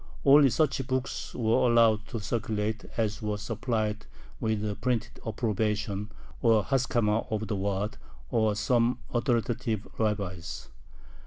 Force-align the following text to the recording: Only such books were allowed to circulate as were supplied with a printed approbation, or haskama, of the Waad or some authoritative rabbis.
Only 0.25 0.49
such 0.49 0.87
books 0.87 1.35
were 1.35 1.69
allowed 1.69 2.07
to 2.07 2.19
circulate 2.19 2.85
as 2.97 3.21
were 3.21 3.37
supplied 3.37 4.07
with 4.39 4.67
a 4.67 4.73
printed 4.75 5.19
approbation, 5.27 6.11
or 6.41 6.63
haskama, 6.63 7.27
of 7.31 7.47
the 7.47 7.55
Waad 7.55 7.97
or 8.31 8.55
some 8.55 8.97
authoritative 9.13 9.87
rabbis. 9.99 10.69